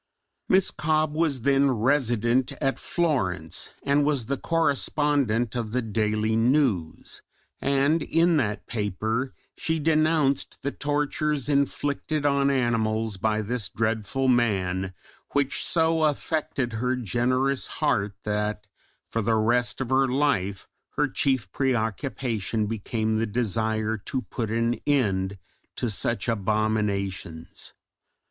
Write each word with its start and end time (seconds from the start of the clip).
Miss 0.49 0.71
Cobbe 0.71 1.15
was 1.15 1.41
then 1.41 1.69
resident 1.69 2.53
at 2.53 2.79
Florence 2.79 3.71
and 3.83 4.03
was 4.03 4.25
the 4.25 4.35
correspondent 4.37 5.55
of 5.55 5.73
the 5.73 5.81
Daily 5.83 6.35
News, 6.35 7.21
and 7.59 8.01
in 8.01 8.37
that 8.37 8.65
paper 8.65 9.35
she 9.55 9.77
denounced 9.77 10.57
the 10.63 10.71
tortures 10.71 11.47
inflicted 11.47 12.25
on 12.25 12.49
animals 12.49 13.17
by 13.17 13.43
this 13.43 13.69
dreadful 13.69 14.27
man, 14.27 14.95
which 15.33 15.63
so 15.63 16.03
affected 16.05 16.73
her 16.73 16.95
generous 16.95 17.67
heart 17.67 18.15
that 18.23 18.65
for 19.07 19.21
the 19.21 19.35
rest 19.35 19.81
of 19.81 19.91
her 19.91 20.07
life 20.07 20.67
her 20.95 21.07
chief 21.07 21.51
preoccupation 21.51 22.65
became 22.65 23.19
the 23.19 23.27
desire 23.27 23.97
to 23.99 24.23
put 24.23 24.49
an 24.49 24.79
end 24.87 25.37
to 25.75 25.91
such 25.91 26.27
abominations. 26.27 27.75